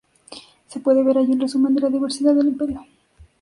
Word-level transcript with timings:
Se 0.65 0.79
puede 0.79 1.03
ver 1.03 1.19
allí 1.19 1.33
un 1.33 1.41
resumen 1.41 1.75
de 1.75 1.81
la 1.81 1.89
diversidad 1.89 2.33
del 2.33 2.47
imperio. 2.47 2.83